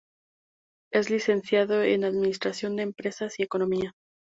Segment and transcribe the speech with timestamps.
[0.91, 3.93] Es Licenciado en Administración de Empresas y Economía.